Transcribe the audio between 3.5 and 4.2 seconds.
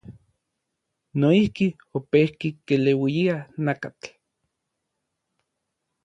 nakatl.